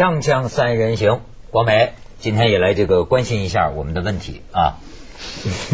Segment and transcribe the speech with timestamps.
[0.00, 1.20] 锵锵三人行，
[1.50, 4.78] 广美今天也来这个关心一下我们的问题啊。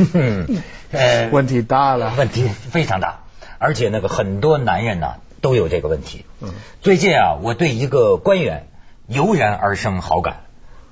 [0.91, 3.21] 呃，问题大了，问题非常大，
[3.59, 6.25] 而且那个很多男人呢都有这个问题。
[6.41, 6.49] 嗯，
[6.81, 8.67] 最近啊，我对一个官员
[9.07, 10.41] 油然而生好感，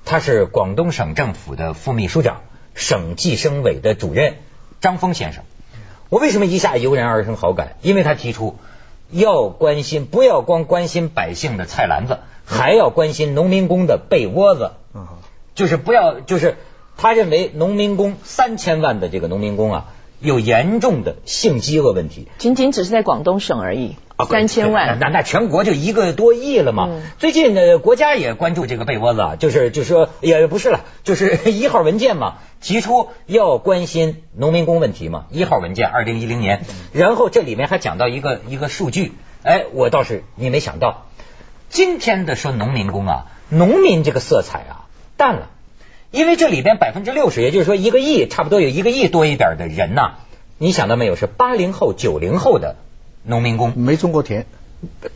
[0.05, 2.39] 他是广东省政府的副秘书长、
[2.73, 4.35] 省计生委的主任
[4.79, 5.43] 张峰先生。
[6.07, 7.75] 我为什么一下油然而生好感？
[7.81, 8.57] 因为他提出
[9.11, 14.71] 要关心，不要光关心百姓的菜篮子，还要关心农民工的被窝子。
[14.93, 15.07] 嗯，
[15.55, 16.55] 就是不要，就是
[16.97, 19.85] 他认为农民工三千万的这个农民工啊，
[20.19, 22.27] 有严重的性饥饿问题。
[22.37, 23.95] 仅仅只是在广东省而已。
[24.29, 27.01] 三千万，那那全国就一个多亿了嘛。
[27.19, 35.25] 最近呢，国家也关注这个被窝子，就是就说也不是了，就是 一号文件嘛，提出要关心农民工问题嘛。
[35.31, 39.11] 一号文件，二零一零年，然后这里面还讲到一个一个数据，
[39.43, 41.07] 哎，我倒是你没想到，
[41.75, 44.85] 今天的说农民工啊，农民这个色彩啊
[45.17, 45.49] 淡了，
[46.09, 50.13] 因为这里边百分之六十，也就是说一个亿，差不多有一个亿多一点的人呐，
[50.57, 51.17] 你想到没有？
[51.17, 52.77] 是八零后、九零后的。
[53.23, 54.45] 农民工没种过田，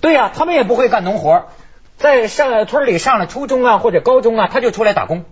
[0.02, 1.45] 对呀，他们也不会干农活，
[1.97, 5.23] 在上村里上了初中啊或者高中啊，他就出来打工。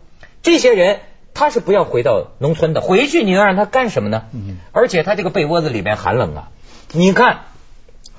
[0.43, 0.99] 这些人
[1.33, 4.23] 他是不要回到农村的，回去你要让他干什么呢？
[4.71, 6.47] 而且他这个被窝子里面寒冷啊，
[6.93, 7.39] 你看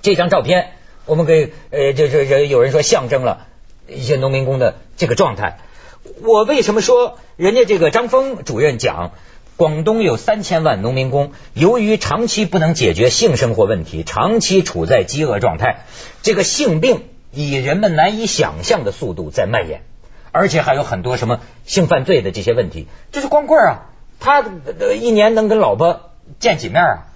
[0.02, 0.72] 这张照片，
[1.08, 3.46] 我们给呃，这这有人说象征了
[3.88, 5.58] 一些农民工的这个状态。
[6.22, 9.12] 我为什么说人家这个张峰主任讲？
[9.56, 15.84] 广东有三千万农民工，由于长期不能解决性生活问题，长期处在饥饿状态，
[16.22, 19.82] 这个性病以人们难以想象的速度在蔓延，
[20.30, 22.86] 而且还有很多什么性犯罪的这些问题。
[23.10, 24.44] 这是光棍啊，他
[24.94, 27.06] 一年能跟老婆见几面啊？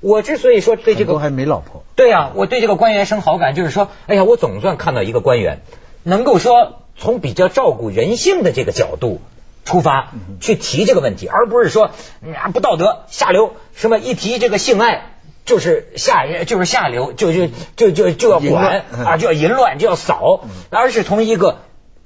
[0.00, 5.62] 我之所以说对这个还没老婆，对呀，我对这个官员生好感，就是说，哎呀，我总算看到一个官员
[6.02, 9.20] 能够说从比较照顾人性的这个角度。
[9.64, 10.10] 出发
[10.40, 11.92] 去提这个问题，而不是说
[12.34, 15.12] 啊不道德下流，什么一提这个性爱
[15.44, 21.58] 就是下就是下流，就就就就就要管啊，就要淫乱，就要扫，而是从一个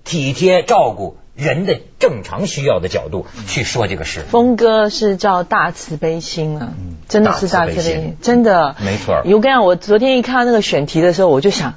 [0.04, 4.22] 体贴照顾人的正常需要的角度去说这个事。
[4.22, 6.72] 峰哥是叫大慈悲心啊，
[7.08, 9.20] 真的是大慈悲心，真的没错。
[9.24, 11.74] 我跟你讲，我昨天一看到那个选题的时候，我就想。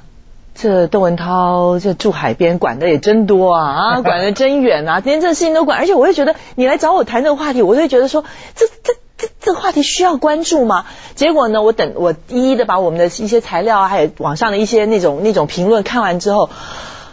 [0.52, 8.24] 这窦文涛这住海边管的也真多啊啊， 管的真远啊，连这事情都管，而且我会觉得你来找我谈这个话题，我会觉得说
[8.56, 10.84] 这这这这个话题需要关注吗？
[11.14, 16.50] 结果呢，我等我一一的把我们的一些材料还有网上的一些那种那种评论看完之后，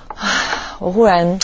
[0.08, 0.28] 啊，
[0.80, 1.40] 我忽然。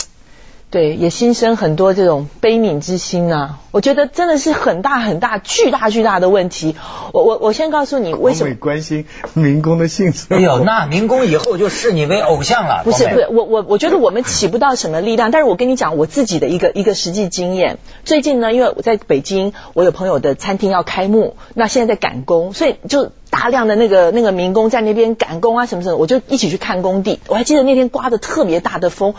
[0.74, 3.60] 对，也心生很多这种悲悯之心啊！
[3.70, 6.74] 我觉得真的是很大很大、巨大巨大的问题。
[7.12, 10.34] 我我我先告诉你为什么关心民工的性生活？
[10.34, 12.82] 哎呦，那民工以后就视你为偶像了。
[12.82, 15.30] 不是不是，我我我觉得我们起不到什么力量。
[15.30, 17.78] 但是我跟你讲我自己的一个一个实际经验。
[18.04, 27.18] 最近呢，因为我在北京，我有朋友的餐厅要开幕，那现在在赶工，所以就大量的那个那个民工在那边赶工啊什么什么，我就一起去看工地。
[27.26, 29.16] 我还记得那天刮的特别大的风。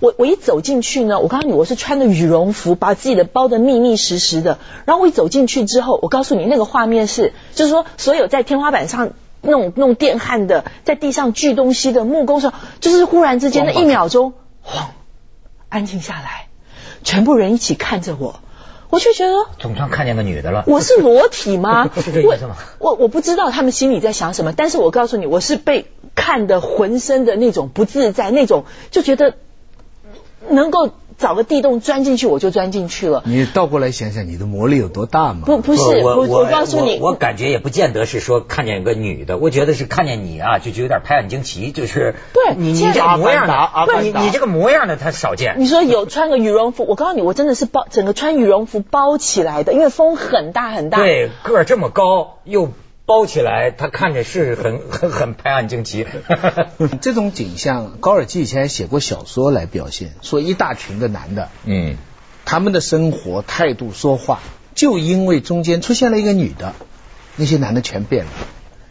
[0.00, 4.58] 我我一走进去呢，我告诉你，我是穿的羽绒服，把自己的包的密密实实的。
[4.86, 9.10] 然后我一走进去之后，我告诉你，那个画面是，就是说，所有在天花板上
[9.42, 14.92] 弄弄电焊的，在地上锯东西的木工说，就是忽然之间那一秒钟，晃，
[15.68, 16.46] 安静下来，
[17.04, 18.40] 全部人一起看着我，
[18.90, 20.64] 我就觉得总算看见个女的了。
[20.66, 21.90] 我是裸体吗？
[22.00, 22.56] 是这意思吗？
[22.78, 29.34] 我我不知道他们心里在想什么，但是我告诉你，我是被看的浑身的那种不自在，那种就觉得。
[30.50, 33.22] 能够找个地洞钻进去，我就钻进去了。
[33.26, 35.42] 你倒过来想想，你的魔力有多大嘛？
[35.44, 45.56] 不，不是，我我告诉你，我感觉也不见得是说看见一个女的，我觉得是看见你啊，就就有点拍案惊奇，就是对你你这个模样的，你你这个模样的他少见。
[45.58, 50.98] 你说有穿个羽绒服，我告诉你，我真的是包整个穿羽绒服包起来的，因为风很大很大。
[50.98, 52.70] 对，个儿这么高又。
[53.08, 56.06] 包起来，他看着是很 很很拍案惊奇。
[57.00, 61.96] 这种景象，高尔基以前写过小说来表现，说一大群的男的，嗯，
[62.44, 64.40] 他们的生活态度、说话，
[64.74, 66.74] 就因为中间出现了一个女的，
[67.36, 68.30] 那些男的全变了。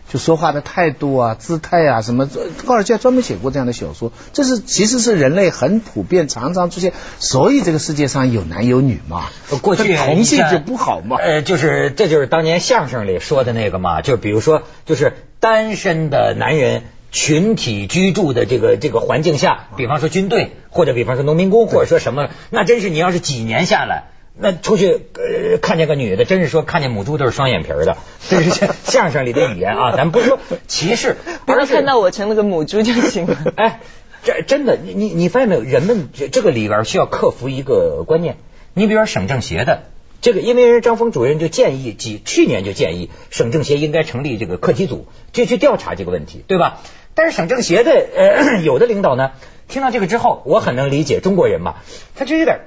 [0.09, 2.30] 就说话的态度啊、姿态啊什么，
[2.65, 4.12] 高尔基专门写过这样的小说。
[4.31, 9.25] 这是其实是人类很普遍、常常出现，所以这个世界上有男有女嘛。
[9.62, 11.18] 过去同性就不好嘛。
[11.18, 24.06] 呃，就是这就是当年相声里说的那个嘛，就比如说，就是单身的男人群体居住的这个这个环境下，比方说军队，或者比方说农民工，或者说什么，那真是你要是几年下来。
[24.39, 27.98] 那出去呃看见个女的，真是说看见母猪都是双眼皮的，
[28.30, 29.94] 这是相声里的语言啊。
[29.98, 33.38] 咱不是说歧视，不要看到我成了个母猪就行了。
[33.57, 33.80] 哎，
[34.24, 35.62] 这真的，你你你发现没有？
[35.62, 38.38] 人们这这个里边需要克服一个观念。
[38.74, 39.84] 你比如说省政协的
[40.22, 46.81] 这个，因为张峰主任就建议，几去年就建议省政协应该成立这个课题组，就去调查这个问题，对吧？
[47.16, 49.31] 但是省政协的呃有的领导呢，
[49.68, 51.78] 听到这个之后，我很能理解中国人嘛，
[52.16, 52.60] 他就有点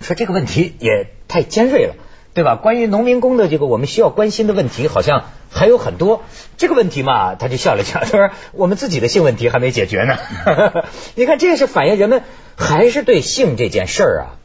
[0.00, 1.94] 说这个问题也太尖锐了。
[2.32, 2.54] 对吧？
[2.54, 6.22] 关于农民工的这个我们需要关心的问题，好像还有很多。
[6.56, 10.16] 这个问题嘛，他就笑了笑，他说：“我们自己的性问题还没解决呢。
[11.16, 12.22] ”你看，这也是反映人们
[12.56, 14.38] 还是对性这件事儿啊，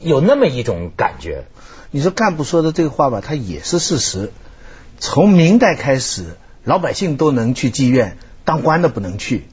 [0.00, 1.44] 有那么一种感觉。
[1.92, 4.32] 你说干部说的这个话吧，他也是事实。
[4.98, 9.46] 从明代开始，老百姓都能去妓院，当官的不能去。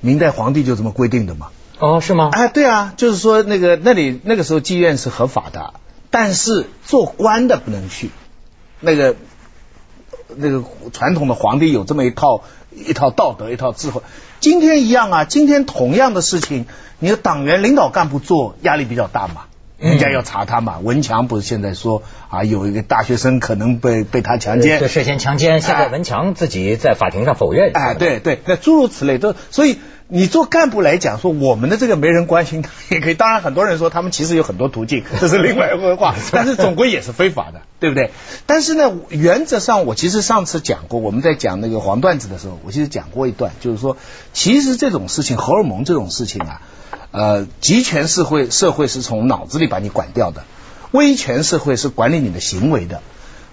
[0.00, 1.48] 明代皇帝就这么规定的嘛？
[1.78, 2.30] 哦，是吗？
[2.32, 5.74] 哎，对啊，就是说那个那里那个时候妓院是合法的。
[6.08, 8.10] 但是做官的不能去，
[8.80, 9.16] 那个
[10.34, 12.42] 那个传统的皇帝有这么一套
[12.72, 14.00] 一套道德一套智慧。
[14.40, 16.66] 今天一样啊，今天同样的事情，
[17.00, 19.42] 你的党员领导干部做压力比较大嘛，
[19.78, 20.78] 人家要查他嘛。
[20.78, 27.72] 文强不是现在说啊，有一个大学生可能被被他强奸，涉嫌强奸，现在文强自己在法庭上否认。
[27.74, 29.78] 哎，对对，那诸如此类都所以。
[30.08, 33.14] 你做干部来讲，说我们的这个没人关心，他也可以。
[33.14, 36.14] 当然，很多人说他们其实有很多途径，这是另外一回话。
[36.30, 38.12] 但是总归也是非法的，对不对？
[38.46, 43.96] 但是呢，原则上，我其实上次讲过，我们在讲那个黄段子的时候，我其实讲过一段，就是说，
[44.32, 46.60] 其实这种事情，荷尔蒙这种事情啊，
[47.10, 50.44] 呃，集权社会社会是从脑子里把你管掉的，
[50.92, 53.02] 威权社会是管理你的行为的，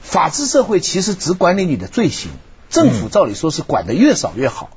[0.03, 2.29] 法治社会其实只管理你的罪行，
[2.69, 4.69] 政府照理说是管的越少越好。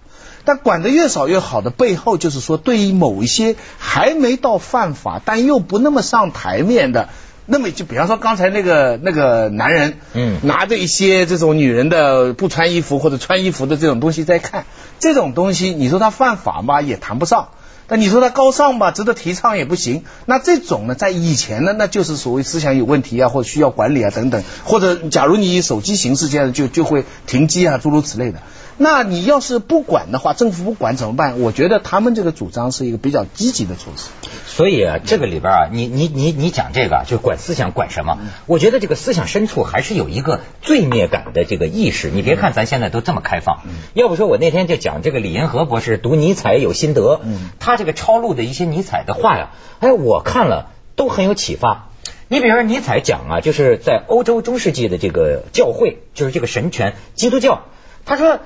[0.46, 7.08] 但管得越少越好的背后，就是说，对于某一些还没到犯法但又不那么上台面的，
[7.44, 14.64] 那么就比方说刚才那个那个男人，嗯，拿着一些这种女人的不穿衣服或者穿衣服的这种东西在看，
[15.00, 16.80] 这种东西，你说他犯法吗？
[16.80, 17.48] 也谈不上。
[17.88, 20.02] 但你说他高尚吧，值得提倡也不行。
[20.24, 28.40] 那这种呢，在以前呢，那就是所谓思想有问题啊，或者需要管理啊等等，或者假如你以手机形式这样，就就会停机啊，诸如此类的。
[28.78, 31.40] 那你要是不管的话，政府不管怎么办？
[31.40, 34.10] 我觉得他们这个主张是一个比较积极的措施。
[34.46, 38.18] 所以啊，这个里边啊，你你你你讲这个就管思想管什么？
[38.46, 42.10] 我觉得这个思想深处还是有一个罪孽感的这个意识。
[42.10, 43.62] 你别看咱现在都这么开放，
[43.94, 47.20] 要不说我那天就讲这个李银河博士读尼采有心得，
[47.58, 49.50] 他这个抄录的一些尼采的话呀，
[49.80, 51.88] 哎，我看了都很有启发。
[52.28, 57.62] 你比如说尼采讲啊，就是在欧洲中世纪的这个教会，就是这个神权基督教，
[58.04, 58.38] 他说。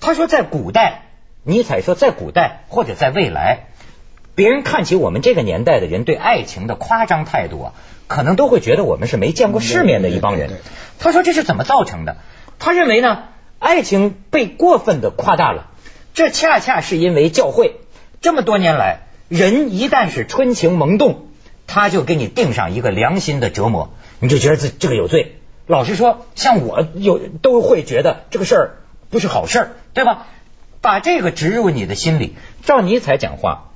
[0.00, 1.02] 他说，在古代，
[1.42, 3.66] 尼采说，在古代或者在未来，
[4.34, 7.72] 别人看起我们这个年代的人对爱情的夸张态度啊，
[8.06, 10.50] 可能都会觉得我们是没见过世面的一帮人。
[10.98, 12.18] 他说这是怎么造成的？
[12.58, 13.24] 他认为呢，
[13.58, 15.70] 爱情被过分的夸大了，
[16.12, 17.76] 这恰恰是因为教会
[18.20, 21.28] 这么多年来，人一旦是春情萌动，
[21.66, 25.36] 他就给你定上一个良心的折磨，你就觉得这这个有罪。
[25.66, 28.70] 老实说，像我有都会觉得这个事儿。
[29.14, 30.26] 不是好事，对吧？
[30.80, 32.34] 把这个植入你的心里。
[32.64, 33.70] 照尼采讲话，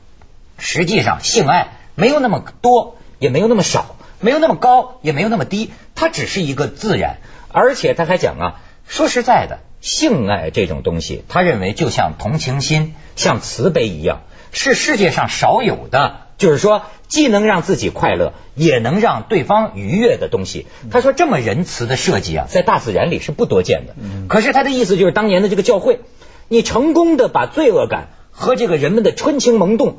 [0.59, 7.19] 实际上性爱没有那么多，也没有那么少，没有那么高，也没有那么低，它只是一个自然。
[7.53, 16.27] 而且他还讲啊，说实在的，性爱这种东西，他认为就像同情心、像慈悲一样，是世界上少有的。
[16.39, 20.67] 就是说，既能让自己快乐，也能让对方愉悦的东西。
[20.89, 23.97] 他说，这么仁慈的设计啊，在大自然里是不多见的。
[24.29, 25.99] 可是他的意思就是，当年的这个教会，
[26.47, 29.99] 你成功的把罪恶感和这个人们的春情萌动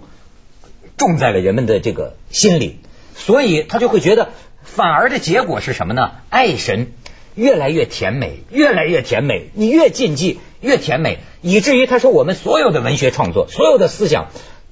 [0.96, 2.80] 种在了人们的这个心里，
[3.16, 4.30] 所以他就会觉得，
[4.64, 6.12] 反而的结果是什么呢？
[6.30, 6.94] 爱神
[7.36, 14.30] 越来越甜美，越来越甜美，你越禁忌越甜美，以至于他说，我们所有的文学创作，所有的思想。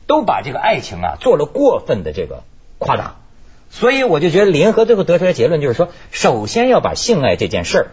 [0.07, 2.43] 都把这个爱情啊做了过分的这个
[2.79, 3.17] 夸大，
[3.69, 7.87] 所以我就觉得李银河最后得出来结论就是说，首先要把性爱这件事儿，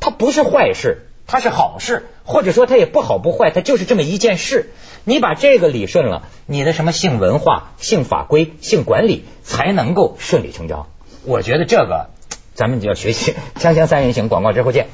[0.00, 4.70] 它不是坏事，它是好事，或者说它也不好不坏，它就是这么一件事。
[5.04, 10.88] 你把这个理顺了，你的什么性文化、性法规、性管理才能够顺理成章。
[11.24, 12.10] 我觉得这个
[12.54, 13.34] 咱们就要学习。
[13.58, 14.88] 锵锵三人行，广告之后见。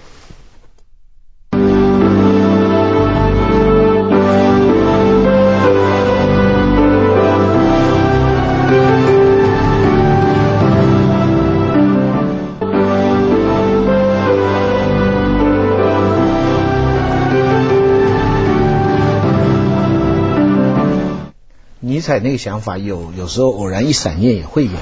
[22.04, 24.78] 彩那个想法有有时候偶然一闪念也会有，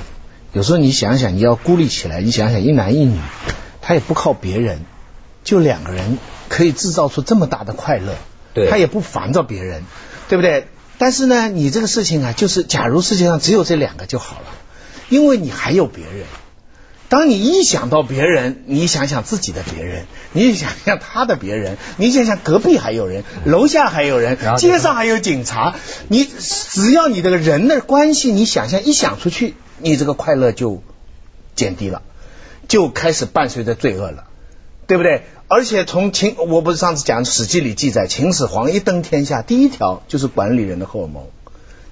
[0.53, 3.19] 有时候你想想你要孤立起来，你想想一男一女，
[3.81, 4.85] 他也不靠别人，
[5.45, 6.19] 就两个人
[6.51, 8.17] 可以制造出这么大的快乐，
[8.53, 9.85] 对，他也不烦着别人，
[10.29, 10.67] 对不对？
[10.99, 14.47] 但是呢，你这个事情啊，就是假如世界上只有这两个就好了，
[15.09, 16.27] 因为你还有别人。
[17.09, 25.75] 当你一想到别人，你想想自己的别人，你想想他的别人，你想想隔壁还有人，楼下还有人，街上还有警察，
[26.09, 30.83] 你只要你这个人的关系，你想象一想出去，你这个快乐就
[31.55, 32.03] 减低了，
[32.69, 34.25] 就开始伴随着罪恶了，
[34.87, 35.23] 对不对？
[35.49, 41.27] 而且从秦，我不是上次讲《史记》里记载，秦始皇一登天下，第一条就是管理人的荷尔蒙。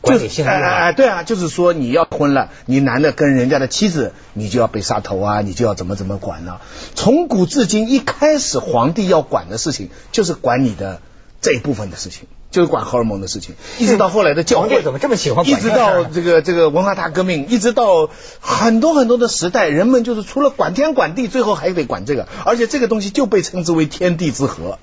[0.03, 6.59] 就是哎哎对啊，就是说你要婚了，你男的跟人家的妻子，你就要被杀头啊，你就要怎么怎么管呢？
[6.95, 11.01] 从古至今，一开始皇帝要管的事情就是管你的
[11.43, 15.47] 这一部分的事情，就是管荷尔蒙的事情，一直到后来的教会怎么这么喜欢？
[15.47, 18.09] 一直到这个这个文化大革命，一直到
[18.41, 24.79] 很多很多的时代，人们就是除了管天管地，最后还得管这个，而且这个东西就被称之为天地之和。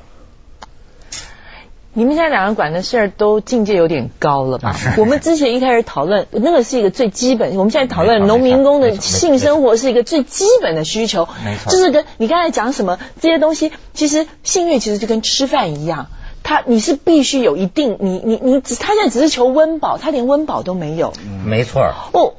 [1.97, 4.75] 你们现在两人管的事儿都境界有点高了吧？
[4.99, 16.05] 我们之前一开始讨论那个是一个最基本，我们现在讨论农民工的性生活是一个最基本的需求，没错，就是跟你刚才讲什么这些东西，其实性欲其实就跟吃饭一样，
[16.43, 21.13] 他你是必须有一定，你你你只他现在只是求温饱，他连温饱都没有，
[21.47, 21.81] 没错
[22.13, 22.33] 哦。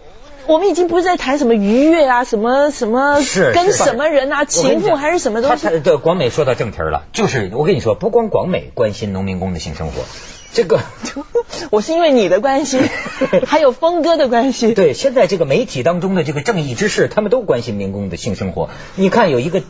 [0.49, 5.69] 我们已经不是在谈什么愉悦啊，什么什么是跟什么人啊，情妇还是什么东西？
[5.81, 10.05] 对，广美说到正题了，就是我跟你说，不光广美关心农民工的性生活，
[10.55, 10.81] 这个
[11.71, 12.81] 我是因为你的关系，
[13.47, 14.73] 还有峰哥的关系。
[14.73, 18.71] 对，现在这个媒体当中的这个正义之士，他们都关心民工的性生活。
[18.95, 19.62] 你看，有一个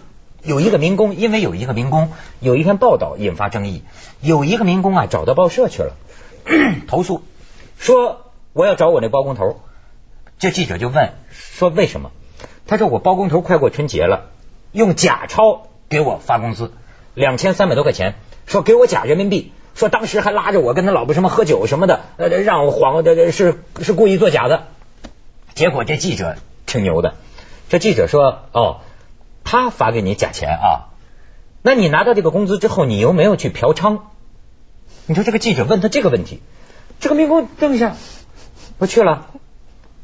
[0.44, 3.82] 有一个民工，因为有一个民工有一篇报道引发争议，
[4.20, 5.94] 有一个民工啊找到报社去了
[6.86, 7.22] 投诉，
[7.78, 9.58] 说我要找我那包工头。
[10.38, 12.10] 这记者就问说为什么？
[12.66, 14.30] 他说我包工头快过春节了，
[14.72, 16.72] 用假钞给我发工资
[17.14, 18.14] 两千三百多块钱，
[18.46, 24.68] 说给我假人民币，说当时还拉着我跟他老婆什么喝酒什么的，呃让我晃的是是故意作假的。
[25.54, 27.14] 结果这记者挺牛的，
[27.68, 28.80] 这记者说哦，
[29.44, 30.94] 他发给你假钱啊，
[31.62, 34.00] 那你拿到这个工资之后，你有没有去嫖娼？
[35.06, 36.42] 你说这个记者问他这个问题，
[37.00, 37.96] 这个民工瞪一下，
[38.76, 39.26] 我去了。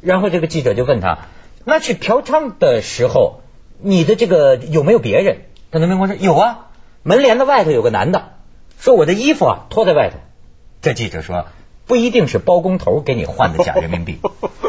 [0.05, 1.19] 然后这个记者就问他，
[1.65, 3.41] 那去嫖娼的时候，
[3.81, 5.39] 你的这个有没有别人？
[5.71, 6.67] 他农民工说有啊，
[7.03, 8.35] 门帘的外头有个男的，
[8.79, 10.19] 说我的衣服啊脱在外头。
[10.83, 11.47] 这记者说
[11.87, 14.19] 不一定是包工头给你换的假人民币。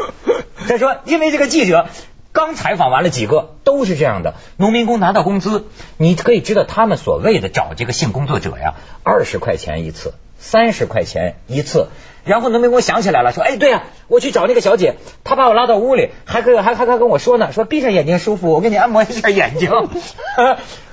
[0.66, 1.88] 他说，因为这个记者
[2.32, 4.34] 刚采访完了几个，都是这样的。
[4.56, 5.66] 农民工拿到工资，
[5.98, 11.88] 你可以知道他们所谓的找这个性工作者呀，二十块钱一次，三十块钱一次。
[12.24, 19.70] 然后农民工想起来了，说：“哎，对呀，我去找那个小姐，她把我拉到屋里，还跟还还还跟我说呢，说闭上眼睛舒服，我给你按摩一下眼睛。”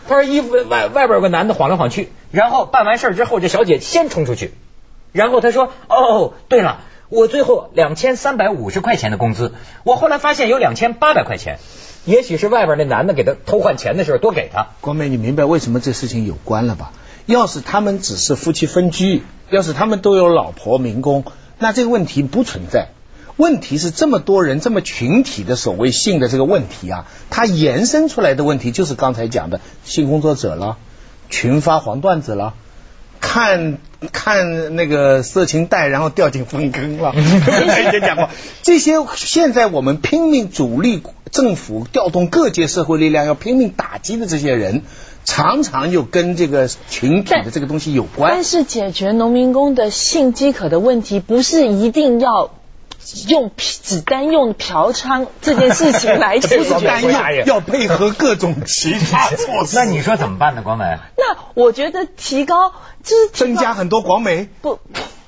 [0.07, 4.53] 他说：“衣服外外边有个男的晃来晃去。”然后办完事之后，这小姐先冲出去。
[5.11, 11.57] 然后他说：“哦，对了，我最后两千三百五十块钱的工资，我后来发现有两千八百块钱，
[12.05, 16.91] 也许是外边那男的给他偷换钱的时候多给他。”光妹，你明白为什么这事情有关了吧？
[17.25, 21.23] 要是他们只是夫妻分居，要是他们都有老婆民工，
[21.59, 22.89] 那这个问题不存在。
[23.35, 30.77] 问题是这么多人这么群体的所谓性的这个问题啊，它延伸出来的问题就是刚才讲的性工作者了，
[31.29, 32.53] 群发黄段子了，
[33.19, 33.79] 看
[34.11, 37.13] 看那个色情带然后掉进粪坑了。
[37.15, 38.29] 以前讲过，
[38.61, 41.01] 这些现在我们拼命主力
[41.31, 44.83] 政府调动各界社会力量要拼命打击的这些人。
[45.25, 48.31] 常常又跟这个群体的这个东西有关。
[48.33, 52.51] 但是解决农民工的性饥渴的问题，不是一定要
[53.27, 59.75] 用只单用嫖娼这件事情来 解决，要配合各种其他措施。
[59.79, 60.97] 那你说怎么办呢，广美？
[61.17, 62.71] 那我觉得提高
[63.03, 64.79] 就是增加很多广美不。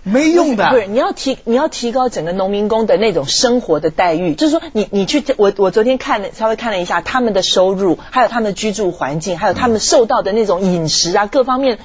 [0.05, 11.79] 没用的，不是你要提你要提高整个农民工的那种生活的待遇，就是说你你去我我昨天看了稍微看了一下他们的收入，还有他们居住环境，还有他们受到的那种饮食啊各方面。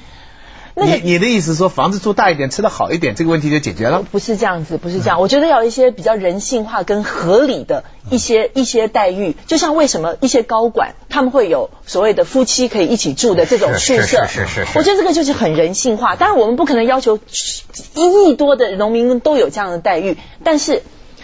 [0.75, 4.03] 你你的意思说房子住大一点，吃的好一点，这个问题就解决了？
[4.09, 5.19] 不是这样子，不是这样。
[5.19, 14.27] 我觉得要一些比较人性化跟合理的一些一些待遇，就像为什么一些高管他们会有所谓的夫妻可以一起住的这种宿舍？
[14.27, 14.77] 是是是。
[14.77, 16.15] 我觉得这个就是很人性化。
[16.15, 17.19] 当然我们不可能要求
[17.95, 20.83] 一亿多的农民都有这样的待遇，但是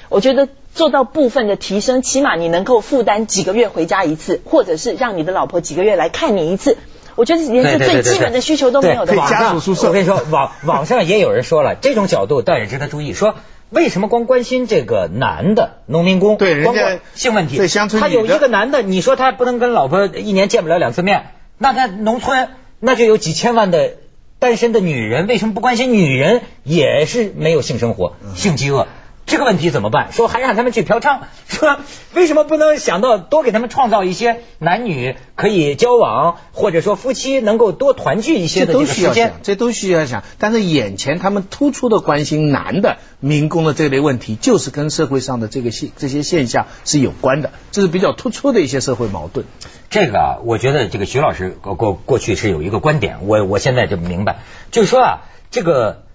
[0.09, 6.77] 我觉得做到部分的提升，起码你能够负担几个月回家一次，或者是让你的老婆几个月来看你一次。
[7.17, 9.87] 我觉得连这最基本的需求都没有的家属宿舍。
[9.87, 13.11] 我跟你说，网网上也有人说了，这种角度倒也值得注意。
[13.13, 13.35] 说
[13.69, 16.37] 为什么光关心这个男的农民工？
[16.37, 17.57] 对人家性问题。
[17.57, 23.95] 对乡村他有一个男的，你说他不能跟老婆一年见不了两次面，那他农村那就有几千万的
[24.37, 28.87] 单身的女人为什么不关心女人也是没有性生活、性饥饿？
[29.27, 30.13] 这个问题怎么办？
[30.13, 31.19] 说还让他们去嫖娼，
[31.49, 31.77] 说
[32.13, 39.33] 为什么不能想到多给他们创造一些男女可以交往，或者说夫妻能够多团聚一些的这个时间？
[39.43, 40.23] 这都需要想。
[40.39, 49.45] 但是眼前他们突出的关心男的民工的这类问题，就是跟社会上的这个现这些现象是有关的，这是比较突出的一些社会矛盾。
[49.89, 54.37] 这个啊，我觉得这个徐老师过过过去是有一个观点，我我现在就明白，
[54.71, 55.17] 就是说啊，
[55.51, 56.05] 这个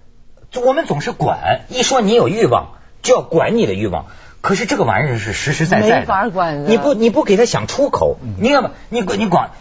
[0.65, 2.69] 我们总是管，一说你有欲望。
[3.03, 4.05] 就要管你的欲望，
[4.41, 6.65] 可是这个玩意儿是实实在在的，没法管。
[6.67, 9.51] 你不你不给他想出口，你看吧，你你管，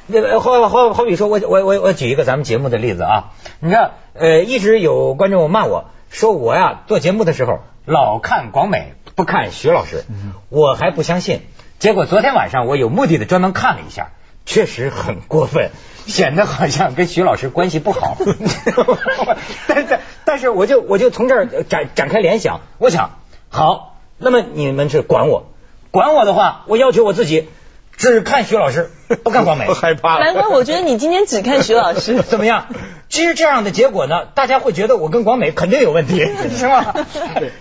[0.41, 10.05] 好好好比说，我我我我举一个咱们节目的例子啊，你知道，呃，一直有观众骂我说我呀做节目的时候老看广美不看徐老师，
[10.49, 11.43] 我还不相信。
[11.79, 14.11] 结果昨天晚上我有目的的专门看了一下，
[14.47, 15.71] 确实很过分，
[16.07, 18.17] 显得好像跟徐老师关系不好。
[19.67, 23.11] 但是但是我就我就从这儿展展开联想，我想。
[23.55, 25.45] 好，那么你们是管我，
[25.91, 27.51] 管我的话，我要求我自己
[27.99, 28.91] 只看徐老师，
[29.23, 29.67] 不看广美。
[29.69, 30.19] 害怕。
[30.19, 32.69] 难怪我觉得你今天只看徐老师， 怎么样？
[33.11, 36.25] 其实这样的结果呢，大家会觉得我跟广美肯定有问题，
[36.57, 36.95] 是吧？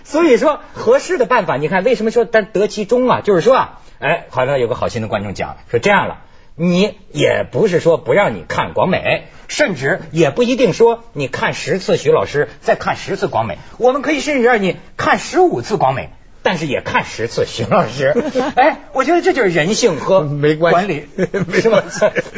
[0.02, 3.20] 所以说合适的办法，你看为什么说但得其中啊？
[3.22, 6.20] 就是说啊，哎，好像有个好心的观众讲说这样了，
[6.56, 9.26] 你也不是说不让你看广美。
[9.52, 16.08] 甚至也不一定说你看十次徐老师，再看十次广美，我们可以甚至让你看十五次广美，
[16.42, 18.16] 但是也看十次徐老师。
[18.56, 20.22] 哎，我觉得这就是人性和
[20.58, 21.06] 管理，
[21.46, 21.82] 没什么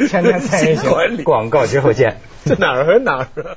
[0.09, 1.23] 天天在人性管理。
[1.23, 3.27] 广告之后见，这哪儿和哪儿？
[3.35, 3.55] 我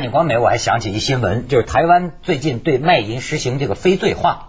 [0.00, 4.48] 看见光美，我还想起一新闻，就是台湾最近对卖淫实行这个非罪化。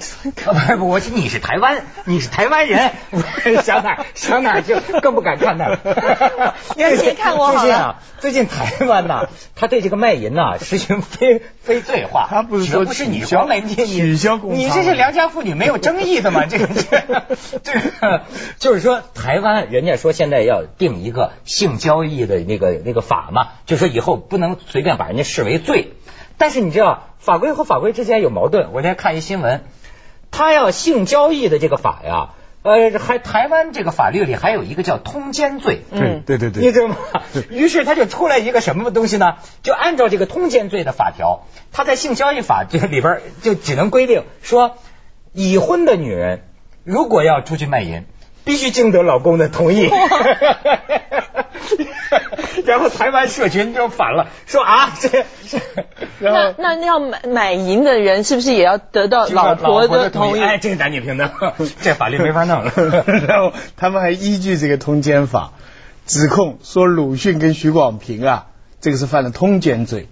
[0.46, 0.58] 我不
[1.00, 2.90] 是，我你是台湾，你是台湾人，
[3.62, 6.54] 想哪想哪就更不敢看他了。
[6.76, 12.26] 你先看我最近啊，最近台湾呐，他对这个卖淫呐实行非非罪化。
[12.30, 16.46] 他不是说不是你光美你取消公你这是良家妇女没有争议的吗？
[16.46, 16.66] 这个
[17.62, 18.22] 这个
[18.58, 25.92] 就是说台湾人家说现在要定一个性交易的那个那个法嘛，就说以后不能随便把人家视为罪。
[26.38, 28.68] 但是你知道法规和法规之间有矛盾。
[28.72, 29.62] 我今天看一新闻，
[30.30, 32.30] 他要性交易的这个法呀，
[32.62, 35.82] 呃，还台湾这个法律里还有一个叫通奸罪。
[35.90, 36.96] 对，对对对，你知道吗？
[37.50, 39.36] 于是他就出来一个什么东西呢？
[39.62, 44.76] 就按照这个通奸罪的法条，他在性交易法这里边就只能规定说，
[45.32, 46.42] 已婚的女人
[46.84, 48.04] 如果要出去卖淫。
[48.44, 49.90] 必须经得老公的同意，
[52.64, 55.24] 然后台湾社群就反了，说啊，这
[56.20, 60.42] 那那要买买淫的人是不是也要得到老婆的同意？
[60.42, 61.30] 哎，这个男女平等，
[61.82, 62.72] 这法律没法弄了。
[63.26, 65.52] 然后他们还依据这个通奸法，
[66.06, 68.46] 指控说鲁迅跟许广平啊，
[68.80, 70.08] 这个是犯了通奸罪。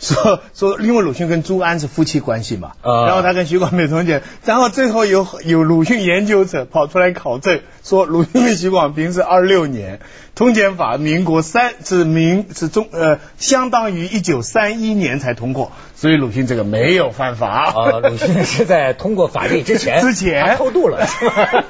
[0.00, 10.00] 说说，因为鲁迅跟朱安是夫妻关系嘛，然后他跟徐广平同居，然后最后有有鲁迅研究者跑出来考证，说鲁迅跟徐广平是二六年
[10.36, 21.64] 通奸法，民国三是民是中呃，相当于一九三一年才通过，所以鲁迅这个没有犯法啊，鲁迅是在通过法律 之前之前偷渡了，是吧？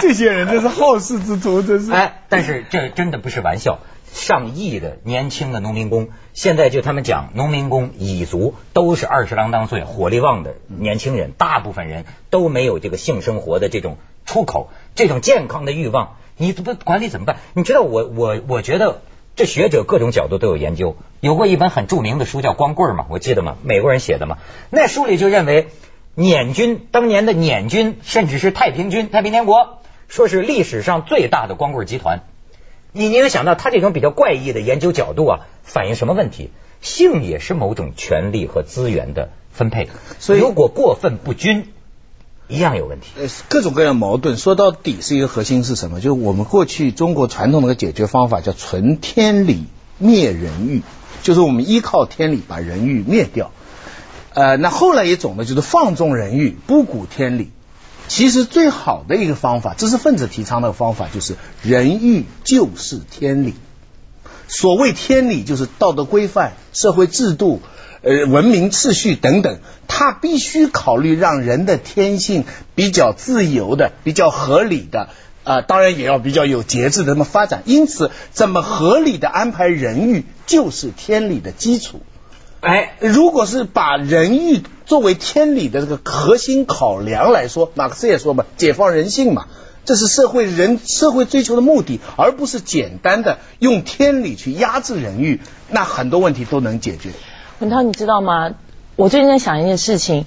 [0.00, 1.92] 这些人真是好事之徒，真是。
[1.92, 3.78] 哎，但是这真的不是玩笑。
[4.12, 17.36] 上亿的年轻的农民工，现在就他们讲，农民工蚁族都是二十郎当岁、火力旺的年轻人，大部分人都没有这个性生活的这种出口，这种健康的欲望，你不管理怎么办？
[17.54, 19.02] 你知道我我我觉得
[19.36, 24.38] 这学者各种角度都有研究，有过一本很著名的书叫《光棍儿》嘛，我记得嘛，美国人写的嘛，
[24.70, 25.68] 那书里就认为
[26.14, 32.24] 捻军当年的捻军，甚至是太平军、太平天国，说是历史上最大的光棍儿集团。
[32.92, 36.50] 你你能想到他这种比较怪异的研究角度啊，反映什么问题？
[36.80, 39.88] 性也是某种权利和资源的分配，
[40.20, 41.66] 所以如果过分不均，
[42.46, 43.08] 一样有问题。
[43.18, 46.00] 呃，各种各样矛盾，说到底是一个核心是什么？
[46.00, 49.64] 就是我们过去中国传统的解决方法叫存天理
[49.98, 50.82] 灭人欲，
[51.22, 53.50] 就是我们依靠天理把人欲灭掉。
[54.34, 57.50] 呃，那后来一种呢，就是放纵人欲，不顾天理。
[58.08, 63.54] 其实最好的一个方法，知识分子提倡的方法就是人欲就是天理。
[64.48, 67.60] 所谓天理，就是道德规范、社会制度、
[68.00, 69.58] 呃文明秩序等等。
[69.86, 72.44] 它他必须考虑让人的天性
[72.76, 75.08] 比较自由的、比较合理的。
[75.42, 82.00] 啊，当然也要比较有节制的那么发展，因此怎么合理的安排人欲就是天理的基础。
[82.60, 89.46] 哎，如果是把人欲作为天理的这个核心考量来说，马克思也说嘛，解放人性嘛，
[89.84, 97.10] 这是社会人社会追求的目的，而不是简单的用天理去压制人欲，那很多问题都能解决。
[97.60, 98.54] 文涛，你知道吗？
[98.96, 100.24] 我最近在想一件事情。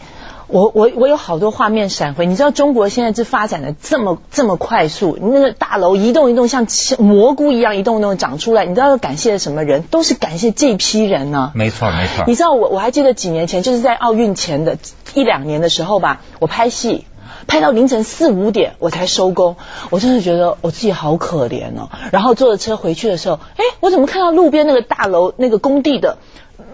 [0.52, 6.68] 我我我有好多画面闪回，你知道中国现在这发展的这么这么快速，那个大楼一栋一栋像
[7.00, 9.84] 蘑菇一样一栋一栋长出来，你知道要感谢什么人？
[9.84, 11.54] 都是感谢这批人呢。
[11.56, 12.26] 没错没错。
[12.28, 14.78] 你知道我我还记得几年前，就是在奥运前的
[15.14, 17.06] 一两年的时候吧，我拍戏
[17.48, 19.56] 拍到凌晨四五点我才收工，
[19.90, 21.90] 我真的觉得我自己好可怜哦。
[22.12, 26.18] 然后坐着车回去的时候，哎，我怎么看到路边那个大楼那个工地的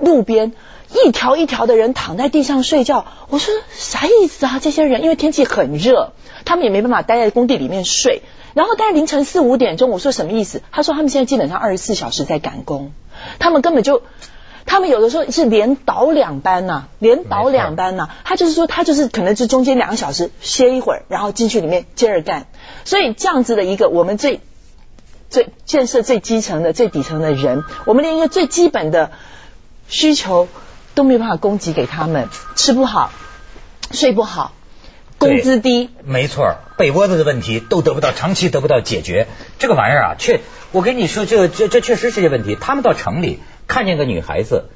[0.02, 0.54] 路边？
[1.06, 4.60] 一条一条的人躺在地上睡觉，我说啥意思啊？
[4.62, 6.14] 这些人因为天气很热，
[6.46, 8.22] 他们也没办法待在工地里面睡。
[8.54, 10.64] 然后待凌晨四五点钟，我说什么意思？
[10.72, 12.92] 他说他们现在基本上二十四小时在赶工，
[13.38, 14.02] 他们根本就，
[14.66, 18.10] 他们有的时候是连倒两班呐，连倒两班呐。
[18.24, 22.48] 他就是说他就是可能是中间两个小时歇一会儿，然后进去里面接着干。
[22.86, 24.40] 所以这样子的一个我们最
[25.30, 29.12] 最建设最基层的最底层的人，我们连一个最基本的
[29.90, 30.48] 需求。
[30.98, 33.12] 都没有办法供给给他们，吃不好，
[33.92, 34.52] 睡不好，
[35.20, 39.28] 工资低，没错，被窝子的问题都得不到长期得不到解决。
[39.60, 40.40] 这个玩意儿啊，确，
[40.72, 42.58] 我跟你说，这这这确实是个问题。
[42.60, 44.70] 他们到城里看见个女孩子，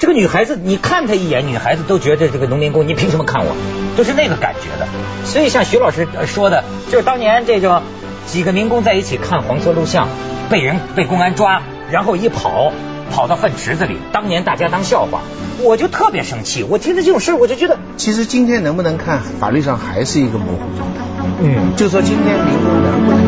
[0.00, 3.54] 这个女孩子，你看她一眼，女孩子都觉得这个农民工，你凭什么看我？
[3.96, 4.88] 都是那个感觉的。
[5.24, 7.82] 所以像徐老师说的，就是当年这种
[8.26, 10.08] 几个民工在一起看黄色录像，
[10.50, 12.72] 被人被公安抓，然后一跑。
[13.10, 15.20] 跑到粪池子里，当年大家当笑话，
[15.62, 16.62] 我就特别生气。
[16.62, 21.00] 我听着这种事我就觉得，其实今天能不能看，法律上还是一个模糊状态。
[21.42, 23.21] 嗯，就说今天民工能不能？